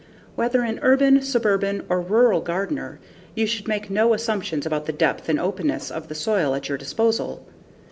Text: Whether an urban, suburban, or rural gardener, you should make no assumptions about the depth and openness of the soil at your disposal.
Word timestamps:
Whether 0.33 0.61
an 0.63 0.79
urban, 0.81 1.21
suburban, 1.21 1.83
or 1.87 2.01
rural 2.01 2.41
gardener, 2.41 2.99
you 3.35 3.45
should 3.45 3.67
make 3.67 3.91
no 3.91 4.15
assumptions 4.15 4.65
about 4.65 4.87
the 4.87 4.91
depth 4.91 5.29
and 5.29 5.39
openness 5.39 5.91
of 5.91 6.07
the 6.07 6.15
soil 6.15 6.55
at 6.55 6.67
your 6.69 6.77
disposal. 6.79 7.45